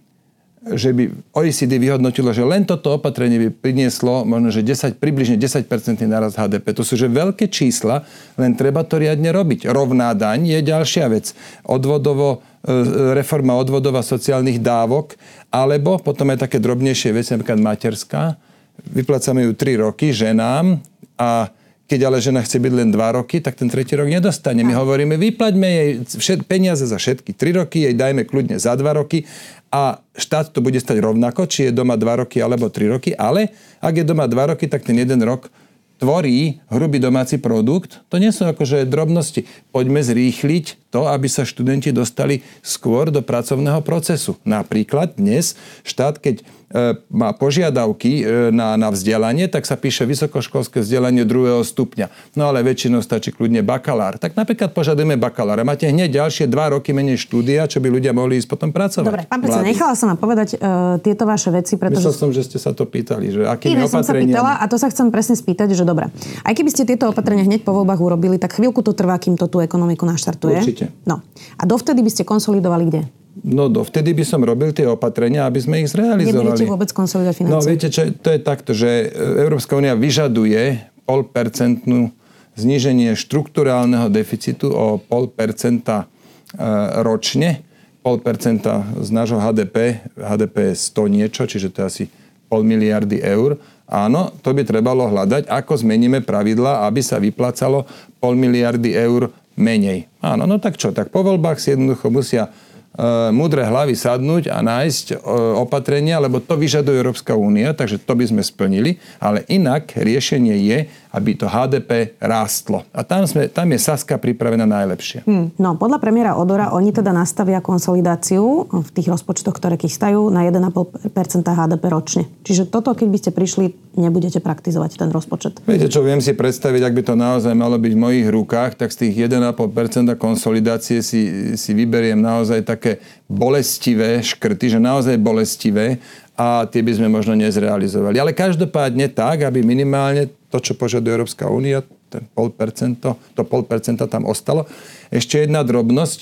[0.63, 5.67] že by OECD vyhodnotilo, že len toto opatrenie by prinieslo možno, že 10, približne 10%
[6.07, 6.71] naraz HDP.
[6.79, 8.07] To sú že veľké čísla,
[8.39, 9.67] len treba to riadne robiť.
[9.67, 11.35] Rovná daň je ďalšia vec.
[11.67, 12.79] Odvodovo, e,
[13.19, 15.19] reforma odvodova sociálnych dávok,
[15.51, 18.39] alebo potom aj také drobnejšie veci, napríklad materská.
[18.87, 20.79] Vyplácame ju 3 roky ženám
[21.19, 21.51] a
[21.93, 24.65] keď ale žena chce byť len 2 roky, tak ten tretí rok nedostane.
[24.65, 28.81] My hovoríme, vyplaťme jej všet, peniaze za všetky 3 roky, jej dajme kľudne za 2
[28.97, 29.29] roky
[29.69, 33.53] a štát to bude stať rovnako, či je doma 2 roky alebo 3 roky, ale
[33.85, 35.53] ak je doma 2 roky, tak ten jeden rok
[36.01, 39.45] tvorí hrubý domáci produkt, to nie sú akože drobnosti.
[39.69, 44.37] Poďme zrýchliť to, aby sa študenti dostali skôr do pracovného procesu.
[44.45, 45.57] Napríklad dnes
[45.89, 51.61] štát, keď E, má požiadavky e, na, na vzdelanie, tak sa píše vysokoškolské vzdelanie druhého
[51.61, 52.33] stupňa.
[52.33, 54.17] No ale väčšinou stačí kľudne bakalár.
[54.17, 55.69] Tak napríklad požadujeme bakalára.
[55.69, 59.05] Máte hneď ďalšie dva roky menej štúdia, čo by ľudia mohli ísť potom pracovať.
[59.05, 62.09] Dobre, pán predseda, nechala som vám povedať uh, tieto vaše veci, pretože...
[62.09, 63.93] Myslel som, že ste sa to pýtali, že akými Iné opatreniami...
[63.93, 66.09] som sa pýtala a to sa chcem presne spýtať, že dobre.
[66.41, 69.45] Aj keby ste tieto opatrenia hneď po voľbách urobili, tak chvíľku to trvá, kým to
[69.45, 70.57] tú ekonomiku naštartuje.
[70.57, 70.82] Určite.
[71.05, 71.21] No.
[71.59, 73.03] A dovtedy by ste konsolidovali kde?
[73.43, 76.53] No dovtedy by som robil tie opatrenia, aby sme ich zrealizovali.
[76.53, 77.57] Nebudete vôbec konsolidovať financie?
[77.57, 82.13] No viete, čo, to je takto, že Európska únia vyžaduje polpercentnú
[82.55, 86.05] zníženie štruktúrálneho deficitu o pol percenta
[86.53, 86.61] e,
[87.01, 87.65] ročne.
[88.05, 92.05] Pol percenta z nášho HDP, HDP je 100 niečo, čiže to je asi
[92.53, 93.57] pol miliardy eur.
[93.89, 97.89] Áno, to by trebalo hľadať, ako zmeníme pravidla, aby sa vyplácalo
[98.21, 100.09] pol miliardy eur menej.
[100.25, 102.53] Áno, no tak čo, tak po voľbách si jednoducho musia
[102.93, 105.25] E, múdre hlavy sadnúť a nájsť e,
[105.57, 109.01] opatrenia, lebo to vyžaduje Európska únia, takže to by sme splnili.
[109.17, 110.79] Ale inak riešenie je,
[111.13, 112.89] aby to HDP rástlo.
[112.97, 115.29] A tam, sme, tam je Saska pripravená najlepšie.
[115.29, 115.53] Hmm.
[115.61, 121.13] No, podľa premiéra Odora oni teda nastavia konsolidáciu v tých rozpočtoch, ktoré chystajú na 1,5%
[121.45, 122.23] HDP ročne.
[122.49, 125.61] Čiže toto, keď by ste prišli, nebudete praktizovať ten rozpočet.
[125.69, 128.89] Viete čo, viem si predstaviť, ak by to naozaj malo byť v mojich rukách, tak
[128.89, 136.01] z tých 1,5% konsolidácie si, si vyberiem naozaj také bolestivé škrty, že naozaj bolestivé
[136.43, 138.19] a tie by sme možno nezrealizovali.
[138.19, 143.63] Ale každopádne tak, aby minimálne to, čo požaduje Európska únia, ten pol percento, to pol
[143.63, 144.67] percenta tam ostalo.
[145.15, 146.21] Ešte jedna drobnosť.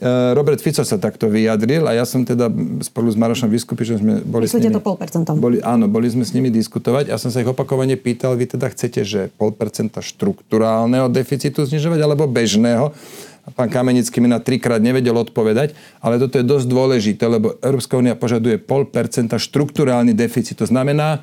[0.00, 2.48] E, Robert Fico sa takto vyjadril a ja som teda
[2.80, 5.30] spolu s Marošom Vyskupičom sme boli Myslíte s nimi, to pol percenta?
[5.36, 8.72] Boli, áno, boli sme s nimi diskutovať a som sa ich opakovane pýtal, vy teda
[8.72, 12.90] chcete, že pol percenta štruktúrálneho deficitu znižovať alebo bežného?
[13.54, 18.18] Pán Kamenický mi na trikrát nevedel odpovedať, ale toto je dosť dôležité, lebo Európska únia
[18.18, 20.58] požaduje pol percenta štruktúrálny deficit.
[20.60, 21.22] To znamená,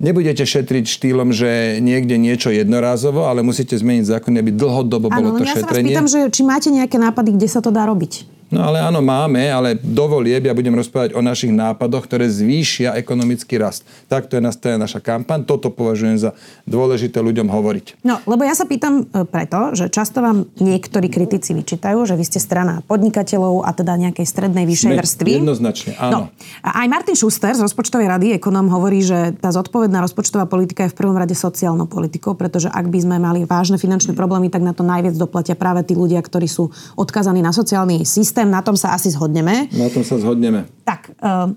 [0.00, 5.44] Nebudete šetriť štýlom, že niekde niečo jednorázovo, ale musíte zmeniť zákony, aby dlhodobo bolo to
[5.44, 5.92] ja šetrenie.
[5.92, 8.39] ja sa vás pýtam, že či máte nejaké nápady, kde sa to dá robiť?
[8.50, 13.62] No ale áno, máme, ale dovolieb ja budem rozprávať o našich nápadoch, ktoré zvýšia ekonomický
[13.62, 13.86] rast.
[14.10, 16.30] Takto je nastavená naša kampaň, toto považujem za
[16.66, 18.02] dôležité ľuďom hovoriť.
[18.02, 22.24] No, lebo ja sa pýtam e, preto, že často vám niektorí kritici vyčítajú, že vy
[22.26, 25.32] ste strana podnikateľov a teda nejakej strednej vyššej vrstvy.
[25.46, 26.10] Jednoznačne, áno.
[26.10, 26.20] No,
[26.66, 30.98] aj Martin Schuster z rozpočtovej rady, ekonóm, hovorí, že tá zodpovedná rozpočtová politika je v
[30.98, 34.82] prvom rade sociálnou politikou, pretože ak by sme mali vážne finančné problémy, tak na to
[34.82, 38.96] najviac doplatia práve tí ľudia, ktorí sú odkazaní na sociálny systém systém, na tom sa
[38.96, 39.68] asi zhodneme.
[39.76, 40.64] Na tom sa zhodneme.
[40.88, 41.52] Tak, uh,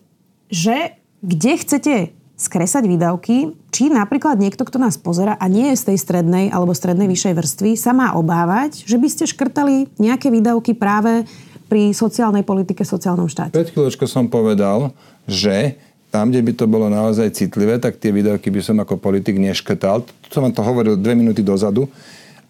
[0.51, 1.95] že kde chcete
[2.35, 6.75] skresať výdavky, či napríklad niekto, kto nás pozera a nie je z tej strednej alebo
[6.75, 11.23] strednej vyššej vrstvy, sa má obávať, že by ste škrtali nejaké výdavky práve
[11.71, 13.55] pri sociálnej politike, sociálnom štáte.
[13.55, 14.91] Pred chvíľočkou som povedal,
[15.23, 15.79] že
[16.11, 20.03] tam, kde by to bolo naozaj citlivé, tak tie výdavky by som ako politik neškrtal.
[20.03, 21.87] To som vám to hovoril dve minúty dozadu.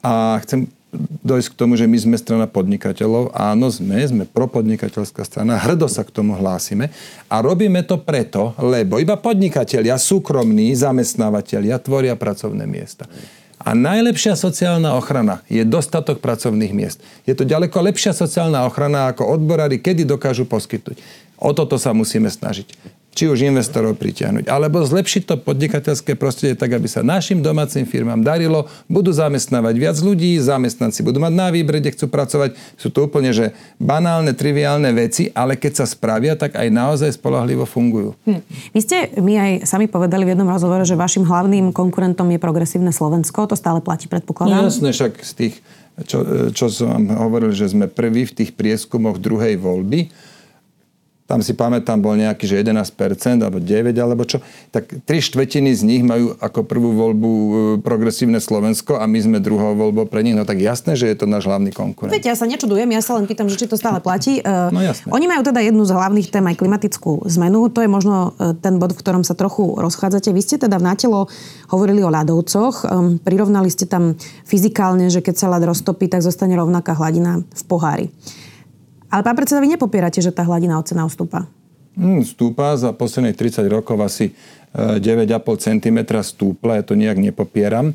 [0.03, 0.67] A chcem
[1.23, 3.33] dojsť k tomu, že my sme strana podnikateľov.
[3.33, 6.93] Áno, sme, sme propodnikateľská strana, hrdo sa k tomu hlásime
[7.27, 13.09] a robíme to preto, lebo iba podnikatelia, súkromní zamestnávateľia tvoria pracovné miesta.
[13.63, 16.99] A najlepšia sociálna ochrana je dostatok pracovných miest.
[17.23, 20.99] Je to ďaleko lepšia sociálna ochrana, ako odborári kedy dokážu poskytnúť.
[21.39, 26.73] O toto sa musíme snažiť či už investorov pritiahnuť, alebo zlepšiť to podnikateľské prostredie tak,
[26.73, 31.77] aby sa našim domácim firmám darilo, budú zamestnávať viac ľudí, zamestnanci budú mať na výbre,
[31.77, 32.57] kde chcú pracovať.
[32.73, 37.69] Sú to úplne že banálne, triviálne veci, ale keď sa spravia, tak aj naozaj spolahlivo
[37.69, 38.17] fungujú.
[38.25, 38.41] Hm.
[38.73, 42.89] Vy ste mi aj sami povedali v jednom rozhovore, že vašim hlavným konkurentom je progresívne
[42.89, 43.45] Slovensko.
[43.45, 44.65] To stále platí, predpokladám?
[44.65, 45.55] No jasne, však z tých,
[46.09, 50.32] čo, čo som vám hovoril, že sme prví v tých prieskumoch druhej voľby
[51.23, 54.43] tam si pamätám, bol nejaký, že 11% alebo 9% alebo čo,
[54.75, 59.37] tak tri štvrtiny z nich majú ako prvú voľbu e, progresívne Slovensko a my sme
[59.39, 60.35] druhou voľbou pre nich.
[60.35, 62.11] No tak jasné, že je to náš hlavný konkurent.
[62.11, 64.43] Viete, ja sa nečudujem, ja sa len pýtam, že či to stále platí.
[64.43, 65.07] E, no jasné.
[65.15, 67.71] Oni majú teda jednu z hlavných tém aj klimatickú zmenu.
[67.71, 70.35] To je možno e, ten bod, v ktorom sa trochu rozchádzate.
[70.35, 71.31] Vy ste teda v nátelo
[71.71, 72.83] hovorili o ľadovcoch.
[73.23, 78.07] Prirovnali ste tam fyzikálne, že keď sa ľad roztopí, tak zostane rovnaká hladina v pohári.
[79.13, 81.45] Ale pán predseda, vy nepopierate, že tá hladina oceána stúpa?
[81.93, 84.33] Hmm, stúpa za posledných 30 rokov asi
[84.73, 87.93] 9,5 e, cm stúpla, ja to nejak nepopieram.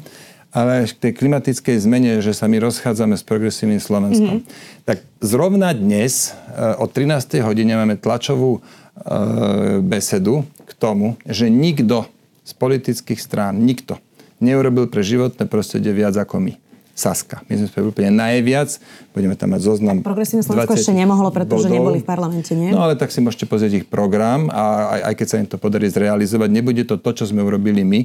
[0.54, 4.40] Ale k tej klimatickej zmene, že sa my rozchádzame s progresívnym Slovenskom.
[4.40, 4.86] Mm-hmm.
[4.86, 7.42] Tak zrovna dnes e, o 13.
[7.42, 12.06] hodine máme tlačovú e, besedu k tomu, že nikto
[12.46, 13.98] z politických strán, nikto
[14.38, 16.54] neurobil pre životné prostredie viac ako my.
[16.98, 17.46] Saska.
[17.46, 18.82] My sme spravili úplne najviac.
[19.14, 21.78] Budeme tam mať zoznam Progresívne Slovensko ešte nemohlo, pretože bodov.
[21.78, 22.74] neboli v parlamente, nie?
[22.74, 25.62] No ale tak si môžete pozrieť ich program a aj, aj keď sa im to
[25.62, 28.00] podarí zrealizovať, nebude to to, čo sme urobili my.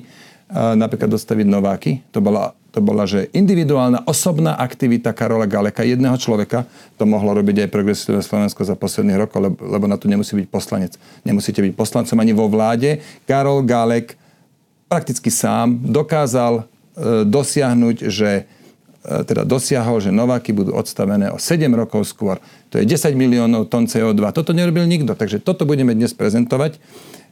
[0.53, 2.05] Napríklad dostaviť Nováky.
[2.13, 7.65] To bola, to bola, že individuálna osobná aktivita Karola Galeka, jedného človeka, to mohlo robiť
[7.65, 10.93] aj Progresívne Slovensko za posledných rokov, lebo, lebo na to nemusí byť poslanec.
[11.25, 13.01] Nemusíte byť poslancom ani vo vláde.
[13.25, 14.13] Karol Galek
[14.85, 16.63] prakticky sám dokázal e,
[17.25, 18.45] dosiahnuť, že
[19.03, 22.39] teda dosiahol, že Nováky budú odstavené o 7 rokov skôr.
[22.71, 24.31] To je 10 miliónov tón CO2.
[24.31, 26.79] Toto nerobil nikto, takže toto budeme dnes prezentovať.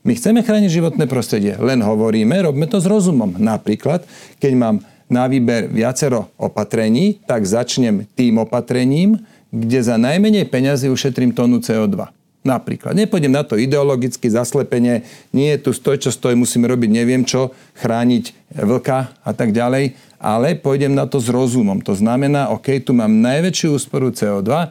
[0.03, 3.38] My chceme chrániť životné prostredie, len hovoríme, robme to s rozumom.
[3.38, 4.03] Napríklad,
[4.41, 4.75] keď mám
[5.12, 12.10] na výber viacero opatrení, tak začnem tým opatrením, kde za najmenej peňazí ušetrím tónu CO2.
[12.41, 12.97] Napríklad.
[12.97, 17.53] Nepôjdem na to ideologicky, zaslepenie, nie je tu stoj, čo stoj, musíme robiť neviem čo,
[17.77, 21.81] chrániť vlka a tak ďalej ale pôjdem na to s rozumom.
[21.81, 24.69] To znamená, OK, tu mám najväčšiu úsporu CO2,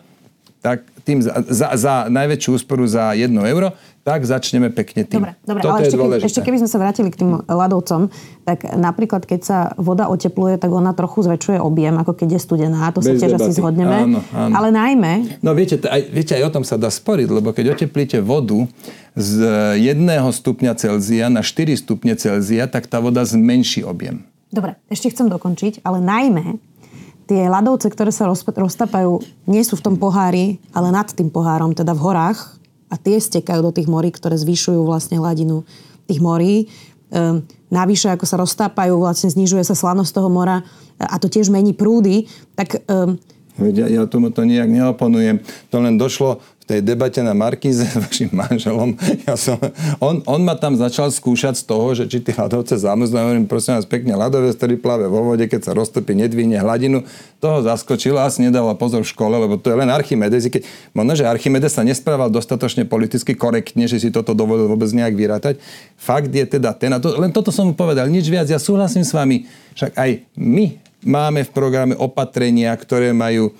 [0.62, 5.20] tak tým za, za, za najväčšiu úsporu za 1 euro, tak začneme pekne tým.
[5.20, 8.08] Dobre, dobre Toto ale ešte, keby, ešte keby sme sa vrátili k tým ľadovcom,
[8.48, 12.88] tak napríklad keď sa voda otepluje, tak ona trochu zväčšuje objem, ako keď je studená.
[12.96, 13.44] To Bez sa tiež debaty.
[13.44, 13.96] asi zhodneme.
[14.08, 14.52] Áno, áno.
[14.56, 15.42] Ale najmä...
[15.44, 18.64] No viete, aj, viete, aj o tom sa dá sporiť, lebo keď oteplíte vodu
[19.12, 19.32] z
[19.76, 24.24] 1 stupňa Celzia na 4 stupne Celzia, tak tá voda zmenší objem.
[24.50, 26.58] Dobre, ešte chcem dokončiť, ale najmä
[27.30, 31.94] tie ľadovce, ktoré sa roztapajú, nie sú v tom pohári, ale nad tým pohárom, teda
[31.94, 32.58] v horách
[32.90, 35.62] a tie stekajú do tých morí, ktoré zvyšujú vlastne hladinu
[36.10, 36.66] tých morí.
[37.14, 40.66] Ehm, navyše, ako sa roztápajú, vlastne znižuje sa slanosť toho mora
[40.98, 42.26] a to tiež mení prúdy,
[42.58, 43.22] tak ehm,
[43.70, 45.38] ja, ja tomu to nijak neoponujem.
[45.70, 48.94] To len došlo tej debate na Markíze s vašim manželom,
[49.26, 49.58] ja som,
[49.98, 53.18] on, on ma tam začal skúšať z toho, že či tie ľadovce zamrznú.
[53.18, 57.02] Ja hovorím, prosím vás, pekne ľadovec, ktorý plave vo vode, keď sa roztopí, nedvíne hladinu.
[57.42, 60.46] Toho zaskočila, asi nedával pozor v škole, lebo to je len Archimedes.
[60.46, 60.62] Keď,
[60.94, 65.54] možno, že Archimedes sa nesprával dostatočne politicky korektne, že si toto dovolil vôbec nejak vyrátať.
[65.98, 68.46] Fakt je teda ten, a to, len toto som mu povedal, nič viac.
[68.46, 73.52] Ja súhlasím s vami, však aj my Máme v programe opatrenia, ktoré majú e,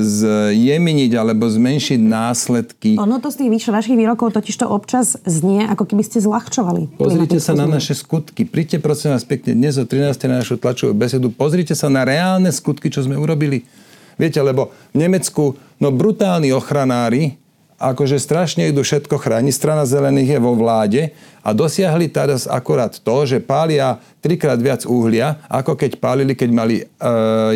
[0.00, 2.90] zjemeniť alebo zmenšiť následky.
[2.96, 6.96] Ono to z tých vašich výrokov totiž to občas znie, ako keby ste zľahčovali.
[6.96, 8.48] Pozrite sa na naše skutky.
[8.48, 10.16] Príďte prosím vás pekne dnes o 13.
[10.32, 11.28] na našu tlačovú besedu.
[11.28, 13.68] Pozrite sa na reálne skutky, čo sme urobili.
[14.16, 17.36] Viete, lebo v Nemecku no brutálni ochranári
[17.76, 19.52] akože strašne idú všetko chrániť.
[19.52, 21.02] Strana zelených je vo vláde
[21.44, 26.76] a dosiahli teraz akorát to, že pália trikrát viac uhlia, ako keď pálili, keď mali
[26.80, 26.84] e,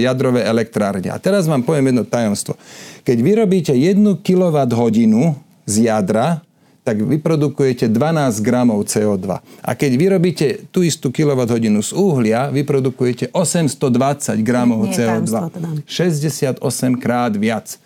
[0.04, 1.08] jadrové elektrárne.
[1.08, 2.54] A teraz vám poviem jedno tajomstvo.
[3.02, 4.80] Keď vyrobíte 1 kWh
[5.64, 6.44] z jadra,
[6.80, 9.26] tak vyprodukujete 12 gramov CO2.
[9.60, 15.32] A keď vyrobíte tú istú kWh z uhlia, vyprodukujete 820 gramov CO2.
[15.84, 16.56] 68
[16.96, 17.76] krát viac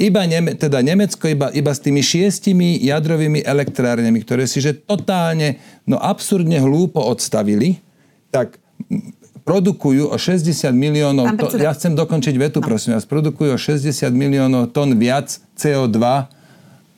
[0.00, 5.60] iba Neme, teda Nemecko iba, iba s tými šiestimi jadrovými elektrárňami, ktoré si že totálne,
[5.84, 7.78] no absurdne hlúpo odstavili,
[8.32, 8.56] tak
[9.42, 12.66] produkujú o 60 miliónov, to, ja chcem dokončiť vetu, no.
[12.66, 15.98] prosím vás, produkujú o 60 miliónov tón viac CO2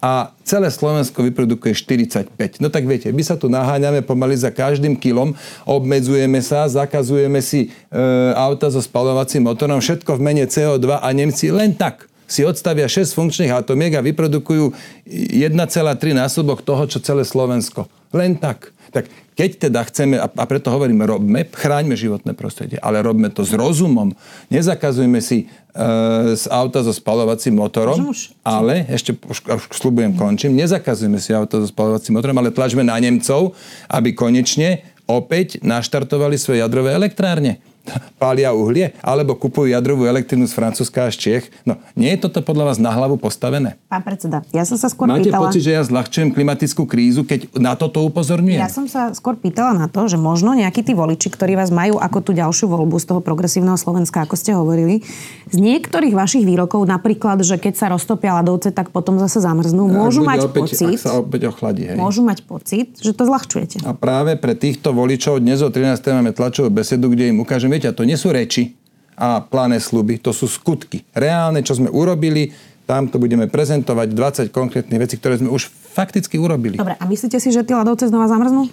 [0.05, 2.61] a celé Slovensko vyprodukuje 45.
[2.61, 5.33] No tak viete, my sa tu naháňame pomaly za každým kilom,
[5.65, 7.99] obmedzujeme sa, zakazujeme si e,
[8.37, 13.13] auta so spalovacím motorom, všetko v mene CO2 a Nemci len tak si odstavia 6
[13.13, 14.73] funkčných atomiek a vyprodukujú
[15.07, 15.55] 1,3
[16.17, 17.87] násobok toho, čo celé Slovensko.
[18.15, 18.71] Len tak.
[18.95, 23.51] Tak keď teda chceme, a preto hovoríme, robme, chráňme životné prostredie, ale robme to s
[23.51, 24.15] rozumom.
[24.47, 25.85] Nezakazujme si e,
[26.39, 28.15] z auta so spalovacím motorom,
[28.47, 32.95] ale, ešte už, už slubujem, končím, nezakazujeme si auta so spalovacím motorom, ale tlačme na
[32.95, 33.59] Nemcov,
[33.91, 37.59] aby konečne opäť naštartovali svoje jadrové elektrárne.
[38.17, 41.53] Pália uhlie, alebo kupujú jadrovú elektrínu z Francúzska až Čech.
[41.69, 43.77] No, nie je toto podľa vás na hlavu postavené?
[43.93, 45.49] Pán predseda, ja som sa skôr Máte pýtala...
[45.49, 48.61] pocit, že ja zľahčujem klimatickú krízu, keď na toto upozorňujem?
[48.61, 52.01] Ja som sa skôr pýtala na to, že možno nejakí tí voliči, ktorí vás majú
[52.01, 55.05] ako tú ďalšiu voľbu z toho progresívneho Slovenska, ako ste hovorili,
[55.53, 60.25] z niektorých vašich výrokov, napríklad, že keď sa roztopia ľadovce, tak potom zase zamrznú, môžu
[60.25, 61.97] mať opäť, pocit, sa opäť ochladí, hej.
[62.01, 63.85] môžu mať pocit, že to zľahčujete.
[63.85, 66.01] A práve pre týchto voličov dnes o 13.
[66.17, 68.79] máme tlačovú besedu, kde im ukážem, viete, to nie sú reči
[69.19, 71.03] a pláne sluby, to sú skutky.
[71.15, 72.55] Reálne, čo sme urobili,
[72.87, 74.09] tam to budeme prezentovať
[74.49, 76.79] 20 konkrétnych vecí, ktoré sme už fakticky urobili.
[76.79, 78.71] Dobre, a myslíte si, že tie ľadovce znova zamrznú?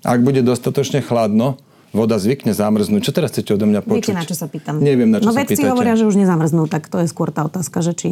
[0.00, 3.02] Ak bude dostatočne chladno, voda zvykne zamrznúť.
[3.02, 4.14] Čo teraz chcete odo mňa počuť?
[4.14, 4.78] Viete, na čo sa pýtam?
[4.78, 5.70] Neviem, na čo no, sa vedci pýtate.
[5.74, 8.08] hovoria, že už nezamrznú, tak to je skôr tá otázka, že či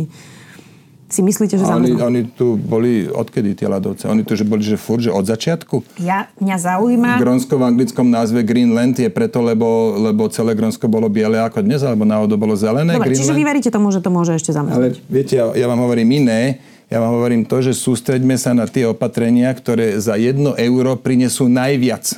[1.08, 4.06] si myslíte, že Oni, oni tu boli, odkedy tie ľadovce?
[4.12, 6.00] Oni tu že boli, že furt, že od začiatku?
[6.04, 7.16] Ja, mňa zaujíma...
[7.16, 11.80] Grónsko v anglickom názve Greenland je preto, lebo, lebo celé Grónsko bolo biele ako dnes,
[11.80, 12.92] alebo náhodou bolo zelené.
[12.92, 14.76] Dobre, čiže vy veríte tomu, že to môže ešte zamrznúť.
[14.76, 16.60] Ale viete, ja, ja vám hovorím iné.
[16.88, 21.44] Ja vám hovorím to, že sústreďme sa na tie opatrenia, ktoré za jedno euro prinesú
[21.44, 22.16] najviac.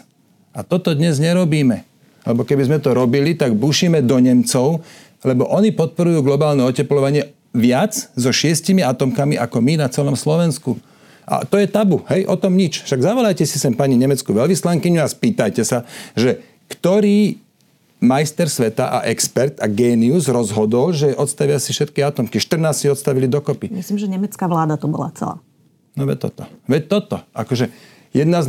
[0.54, 1.86] A toto dnes nerobíme.
[2.22, 4.82] Lebo keby sme to robili, tak bušíme do Nemcov,
[5.26, 10.78] lebo oni podporujú globálne oteplovanie viac so šiestimi atomkami ako my na celom Slovensku.
[11.30, 12.82] A to je tabu, hej, o tom nič.
[12.82, 15.86] Však zavolajte si sem pani nemeckú veľvyslankyňu a spýtajte sa,
[16.18, 17.38] že ktorý
[18.00, 22.40] majster sveta a expert a génius rozhodol, že odstavia si všetky atomky.
[22.40, 23.68] 14 si odstavili dokopy.
[23.70, 25.38] Myslím, že nemecká vláda to bola celá.
[25.94, 26.42] No veď toto.
[26.64, 27.16] Veď toto.
[27.36, 27.68] Akože
[28.16, 28.48] jedna z,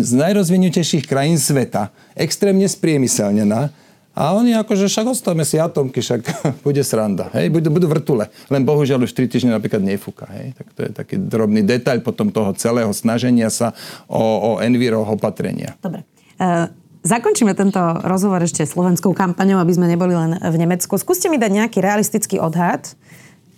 [0.00, 3.74] z najrozvinutejších krajín sveta, extrémne spriemyselnená,
[4.10, 6.20] a oni akože však odstavme si atomky, však
[6.66, 7.30] bude sranda.
[7.30, 8.26] Hej, budú, budú vrtule.
[8.50, 10.26] Len bohužiaľ už 3 týždne napríklad nefúka.
[10.34, 10.58] Hej.
[10.58, 13.70] Tak to je taký drobný detail potom toho celého snaženia sa
[14.10, 15.78] o, o enviro opatrenia.
[15.78, 16.02] Dobre.
[16.42, 16.68] E,
[17.06, 20.98] zakončíme tento rozhovor ešte slovenskou kampaňou, aby sme neboli len v Nemecku.
[20.98, 22.98] Skúste mi dať nejaký realistický odhad.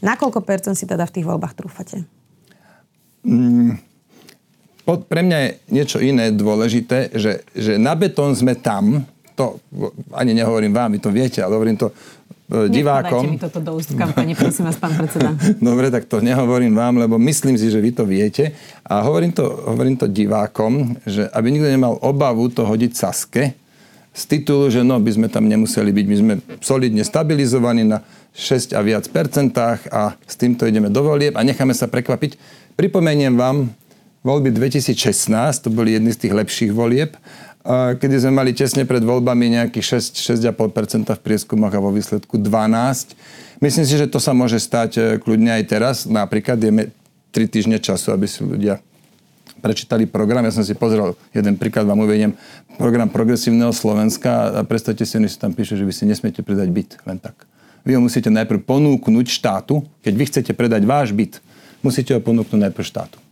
[0.04, 2.04] Na koľko percent si teda v tých voľbách trúfate?
[4.82, 9.60] Po, pre mňa je niečo iné dôležité, že, že na betón sme tam, to
[10.12, 11.92] ani nehovorím vám, vy to viete, ale hovorím to
[12.50, 13.24] e, divákom.
[13.24, 15.32] mi toto do úst v kampani, prosím vás, pán predseda.
[15.72, 18.52] Dobre, tak to nehovorím vám, lebo myslím si, že vy to viete.
[18.84, 23.56] A hovorím to, hovorím to divákom, že aby nikto nemal obavu to hodiť Saske,
[24.12, 26.06] z titulu, že no, by sme tam nemuseli byť.
[26.06, 28.04] My sme solidne stabilizovaní na
[28.36, 32.36] 6 a viac percentách a s týmto ideme do volieb a necháme sa prekvapiť.
[32.76, 33.72] Pripomeniem vám,
[34.20, 35.32] voľby 2016,
[35.64, 37.16] to boli jedny z tých lepších volieb,
[37.62, 43.62] kedy sme mali tesne pred voľbami nejakých 6, 6,5% v prieskumoch a vo výsledku 12.
[43.62, 45.96] Myslím si, že to sa môže stať e, kľudne aj teraz.
[46.10, 46.90] Napríklad je
[47.30, 48.82] 3 týždne času, aby si ľudia
[49.62, 50.42] prečítali program.
[50.42, 52.34] Ja som si pozrel jeden príklad, vám uvediem
[52.74, 56.68] program Progresívneho Slovenska a predstavte si, oni si tam píše, že vy si nesmiete predať
[56.74, 57.46] byt len tak.
[57.86, 59.86] Vy ho musíte najprv ponúknuť štátu.
[60.02, 61.38] Keď vy chcete predať váš byt,
[61.86, 63.22] musíte ho ponúknuť najprv štátu.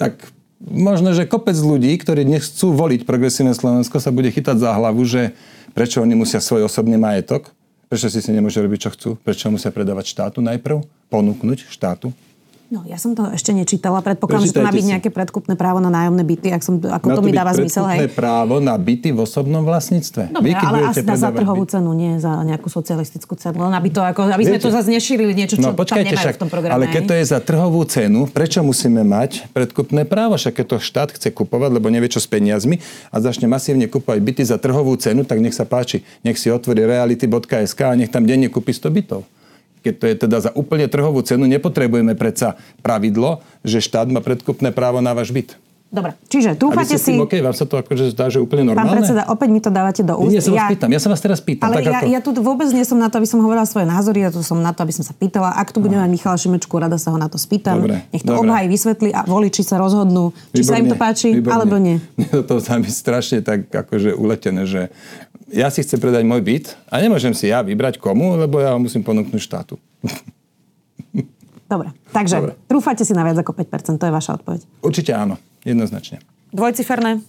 [0.00, 4.74] Tak možno, že kopec ľudí, ktorí dnes chcú voliť Progresívne Slovensko, sa bude chytať za
[4.74, 5.34] hlavu, že
[5.72, 7.50] prečo oni musia svoj osobný majetok,
[7.88, 12.12] prečo si si nemôžu robiť, čo chcú, prečo musia predávať štátu najprv, ponúknuť štátu.
[12.68, 14.04] No, ja som to ešte nečítala.
[14.04, 14.92] Predpokladám, že to má byť si.
[14.92, 17.80] nejaké predkupné právo na nájomné byty, ak som, ako Má to mi dáva zmysel.
[17.88, 18.12] Hej.
[18.12, 20.28] právo na byty v osobnom vlastníctve.
[20.28, 23.56] Dobre, keď ale asi za trhovú byt- cenu, nie za nejakú socialistickú cenu.
[23.56, 26.20] Len aby, to, ako, aby sme tu zase nešírili niečo, čo No tam počkajte nemajú
[26.20, 26.74] však, v tom programe.
[26.76, 30.36] ale keď to je za trhovú cenu, prečo musíme mať predkupné právo?
[30.36, 34.20] Však keď to štát chce kupovať, lebo nevie čo s peniazmi a začne masívne kupovať
[34.20, 38.28] byty za trhovú cenu, tak nech sa páči, nech si otvorí reality.sk a nech tam
[38.28, 39.24] denne kúpi 100 bytov.
[39.88, 44.68] Keď to je teda za úplne trhovú cenu, nepotrebujeme predsa pravidlo, že štát má predkupné
[44.68, 45.56] právo na váš byt.
[45.88, 46.68] Dobre, čiže tým
[47.00, 47.16] si...
[47.16, 47.40] OK?
[47.40, 49.00] Vám sa to akože zdá, že úplne Pán normálne?
[49.00, 50.36] predseda, opäť mi to dávate do úst.
[50.36, 50.88] Nie, ja sa vás pýtam.
[50.92, 51.72] Ja sa vás teraz pýtam.
[51.72, 52.08] Ale tak ja, ako...
[52.12, 54.60] ja tu vôbec nie som na to, aby som hovorila svoje názory, ja tu som
[54.60, 55.56] na to, aby som sa pýtala.
[55.56, 57.80] Ak tu budeme mať Michala Šimečku, rada sa ho na to spýtam.
[57.80, 58.52] Dobre, Nech to dobre.
[58.52, 61.56] obhají, vysvetlí a voliči sa rozhodnú, či sa im to páči, výborne.
[61.56, 61.96] alebo nie.
[62.20, 64.92] Mne to sa mi strašne tak akože uletené, že
[65.52, 68.80] ja si chcem predať môj byt a nemôžem si ja vybrať komu, lebo ja ho
[68.80, 69.80] musím ponúknuť štátu.
[71.68, 72.52] Dobre, takže Dobre.
[72.64, 74.60] trúfate si na viac ako 5%, to je vaša odpoveď.
[74.80, 75.36] Určite áno,
[75.68, 76.24] jednoznačne.
[76.48, 77.20] Dvojciferné?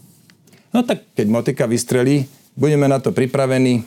[0.71, 2.23] No tak keď motika vystrelí,
[2.55, 3.83] budeme na to pripravení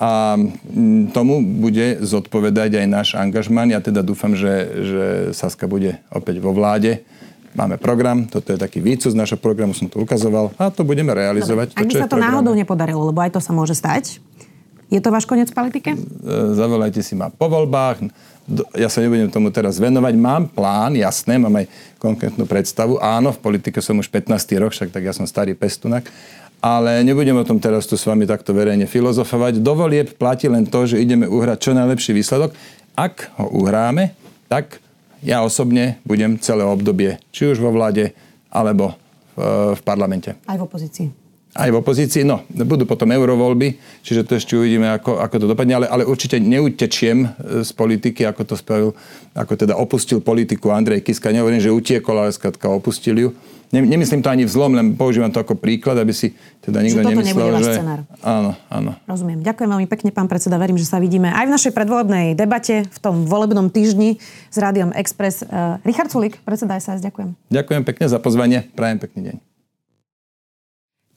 [0.00, 3.68] a mm, tomu bude zodpovedať aj náš angažman.
[3.70, 5.04] Ja teda dúfam, že, že
[5.36, 7.04] Saska bude opäť vo vláde.
[7.52, 11.12] Máme program, toto je taký výcud z našho programu, som to ukazoval a to budeme
[11.12, 11.76] realizovať.
[11.76, 14.24] Ak by čo sa to náhodou nepodarilo, lebo aj to sa môže stať,
[14.88, 15.90] je to váš koniec v politike?
[15.92, 15.98] E,
[16.52, 18.08] zavolajte si ma po voľbách.
[18.44, 20.12] Do- Ja sa nebudem tomu teraz venovať.
[20.14, 22.96] Mám plán, jasné, mám aj konkrétnu predstavu.
[22.98, 26.08] Áno, v politike som už 15 rok, však tak ja som starý pestunak.
[26.62, 29.58] ale nebudem o tom teraz tu s vami takto verejne filozofovať.
[29.58, 32.54] Dovolieb platí len to, že ideme uhrať čo najlepší výsledok.
[32.94, 34.14] Ak ho uhráme,
[34.46, 34.78] tak
[35.22, 38.12] ja osobne budem celé obdobie, či už vo vláde,
[38.50, 38.98] alebo
[39.38, 40.36] v, v parlamente.
[40.44, 42.24] Aj v opozícii aj v opozícii.
[42.24, 46.40] No, budú potom eurovoľby, čiže to ešte uvidíme, ako, ako to dopadne, ale, ale určite
[46.40, 47.28] neutečiem
[47.60, 48.96] z politiky, ako to spravil,
[49.36, 51.28] ako teda opustil politiku Andrej Kiska.
[51.28, 53.28] Nehovorím, že utiekol, ale skladka opustil ju.
[53.72, 57.48] Nemyslím to ani vzlom, len používam to ako príklad, aby si teda nikto že nemyslel,
[57.64, 57.72] že...
[57.80, 58.00] Scenár.
[58.20, 58.92] Áno, áno.
[59.08, 59.40] Rozumiem.
[59.40, 60.60] Ďakujem veľmi pekne, pán predseda.
[60.60, 64.20] Verím, že sa vidíme aj v našej predvolebnej debate v tom volebnom týždni
[64.52, 65.40] s Rádiom Express.
[65.40, 67.32] Uh, Richard Sulik, predseda SAS, ďakujem.
[67.48, 68.68] Ďakujem pekne za pozvanie.
[68.76, 69.51] Prajem pekný deň.